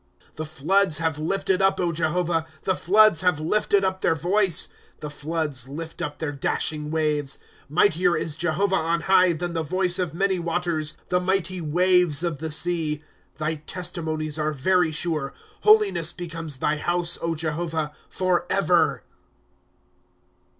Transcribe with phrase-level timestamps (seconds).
[0.33, 4.67] ■' The floods have lifted up, Jehovah, The floods have lifted up their voice;
[4.99, 7.37] The floods lift up their dashing waves.
[7.55, 9.33] * Mightier is Jehovah on high.
[9.33, 13.03] Than the voice of many waters, The mighty waves of the sea.
[13.35, 15.35] ^ Thy testimonies are very sure.
[15.61, 19.03] Holiness becomes thy house, Jehovah, forever.